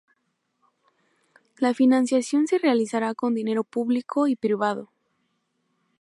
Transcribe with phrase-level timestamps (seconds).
[1.59, 4.89] La financiación se realizará con dinero público y privado.